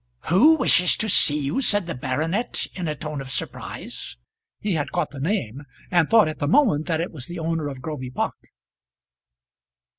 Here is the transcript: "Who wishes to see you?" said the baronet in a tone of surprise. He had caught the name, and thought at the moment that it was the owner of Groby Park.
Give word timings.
"Who 0.29 0.55
wishes 0.55 0.95
to 0.95 1.07
see 1.07 1.37
you?" 1.37 1.61
said 1.61 1.85
the 1.85 1.93
baronet 1.93 2.65
in 2.73 2.87
a 2.87 2.95
tone 2.95 3.21
of 3.21 3.29
surprise. 3.29 4.17
He 4.59 4.73
had 4.73 4.91
caught 4.91 5.11
the 5.11 5.19
name, 5.19 5.61
and 5.91 6.09
thought 6.09 6.27
at 6.27 6.39
the 6.39 6.47
moment 6.47 6.87
that 6.87 6.99
it 7.01 7.11
was 7.11 7.27
the 7.27 7.37
owner 7.37 7.67
of 7.67 7.83
Groby 7.83 8.09
Park. 8.09 8.47